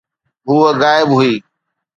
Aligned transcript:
هوءَ 0.47 0.69
غائب 0.79 1.09
هئي. 1.19 1.35